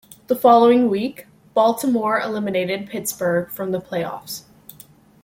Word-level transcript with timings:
The 0.25 0.35
following 0.35 0.89
week, 0.89 1.27
Baltimore 1.53 2.19
eliminated 2.19 2.89
Pittsburgh 2.89 3.51
from 3.51 3.71
the 3.71 3.79
playoffs. 3.79 4.45